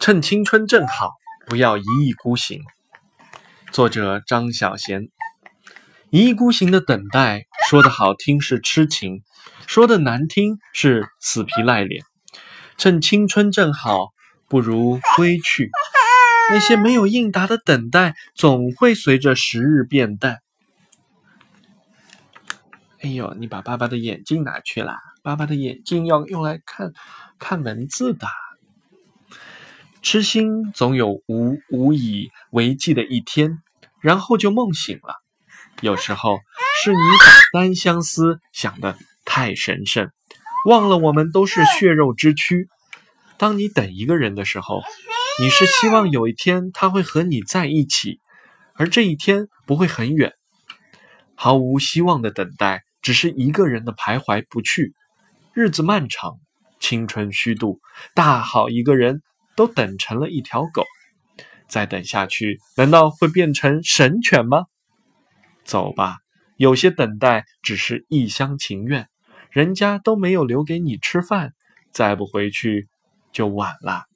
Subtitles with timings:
[0.00, 1.12] 趁青春正好，
[1.46, 2.62] 不要一意孤行。
[3.70, 5.10] 作者张小娴。
[6.08, 9.22] 一意孤行的等待，说的好听是痴情，
[9.66, 12.02] 说的难听是死皮赖脸。
[12.78, 14.08] 趁青春正好，
[14.48, 15.70] 不如归去。
[16.48, 20.38] 那些没有应答的等待，总会随着时日变淡。
[23.02, 24.94] 哎呦，你把爸爸的眼镜拿去了？
[25.22, 26.94] 爸爸的眼镜要用来看
[27.38, 28.26] 看文字的。
[30.02, 33.58] 痴心总有无无以为继的一天，
[34.00, 35.16] 然后就梦醒了。
[35.82, 36.38] 有时候
[36.82, 40.10] 是你把单相思想得太神圣，
[40.66, 42.68] 忘了我们都是血肉之躯。
[43.36, 44.82] 当你等一个人的时候，
[45.42, 48.20] 你是希望有一天他会和你在一起，
[48.74, 50.32] 而这一天不会很远。
[51.34, 54.94] 毫无希望的等待，只是一个人的徘徊不去。
[55.52, 56.38] 日子漫长，
[56.78, 57.80] 青春虚度，
[58.14, 59.22] 大好一个人。
[59.60, 60.86] 都等成了一条狗，
[61.68, 64.64] 再等下去，难道会变成神犬吗？
[65.64, 66.16] 走吧，
[66.56, 69.10] 有些等待只是一厢情愿，
[69.50, 71.52] 人家都没有留给你吃饭，
[71.92, 72.88] 再不回去
[73.32, 74.09] 就晚了。